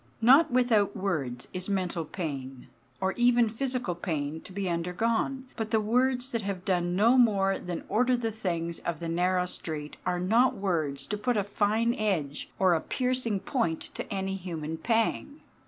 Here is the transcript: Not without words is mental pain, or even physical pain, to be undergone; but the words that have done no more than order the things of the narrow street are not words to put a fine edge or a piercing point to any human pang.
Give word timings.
Not 0.19 0.49
without 0.49 0.97
words 0.97 1.47
is 1.53 1.69
mental 1.69 2.05
pain, 2.05 2.65
or 2.99 3.11
even 3.17 3.47
physical 3.47 3.93
pain, 3.93 4.41
to 4.41 4.51
be 4.51 4.67
undergone; 4.67 5.45
but 5.55 5.69
the 5.69 5.79
words 5.79 6.31
that 6.31 6.41
have 6.41 6.65
done 6.65 6.95
no 6.95 7.19
more 7.19 7.59
than 7.59 7.83
order 7.87 8.17
the 8.17 8.31
things 8.31 8.79
of 8.79 8.99
the 8.99 9.07
narrow 9.07 9.45
street 9.45 9.97
are 10.03 10.19
not 10.19 10.55
words 10.57 11.05
to 11.05 11.19
put 11.19 11.37
a 11.37 11.43
fine 11.43 11.93
edge 11.93 12.49
or 12.57 12.73
a 12.73 12.81
piercing 12.81 13.41
point 13.41 13.91
to 13.93 14.11
any 14.11 14.33
human 14.33 14.77
pang. 14.79 15.39